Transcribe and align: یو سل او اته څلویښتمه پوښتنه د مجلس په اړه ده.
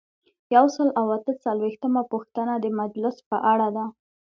یو 0.55 0.65
سل 0.75 0.89
او 0.99 1.05
اته 1.17 1.31
څلویښتمه 1.43 2.01
پوښتنه 2.11 2.53
د 2.59 2.65
مجلس 2.79 3.15
په 3.29 3.37
اړه 3.51 3.67
ده. 3.75 3.85